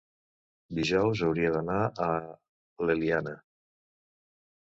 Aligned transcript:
Dijous 0.79 1.19
hauria 1.27 1.51
d'anar 1.57 1.75
a 2.05 2.09
l'Eliana. 2.87 3.35